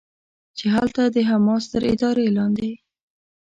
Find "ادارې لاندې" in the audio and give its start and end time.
1.93-2.71